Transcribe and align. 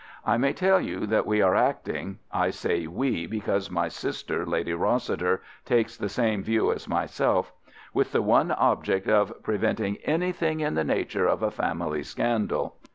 I 0.25 0.35
may 0.37 0.51
tell 0.51 0.81
you 0.81 1.05
that 1.05 1.27
we 1.27 1.43
are 1.43 1.53
acting—I 1.53 2.49
say 2.49 2.87
'we,' 2.87 3.27
because 3.27 3.69
my 3.69 3.87
sister, 3.87 4.47
Lady 4.47 4.73
Rossiter, 4.73 5.43
takes 5.63 5.95
the 5.95 6.09
same 6.09 6.41
view 6.41 6.73
as 6.73 6.87
myself—with 6.89 8.11
the 8.11 8.23
one 8.23 8.49
object 8.49 9.07
of 9.07 9.31
preventing 9.43 9.97
anything 9.97 10.59
in 10.61 10.73
the 10.73 10.83
nature 10.83 11.27
of 11.27 11.43
a 11.43 11.51
family 11.51 12.01
scandal. 12.01 12.77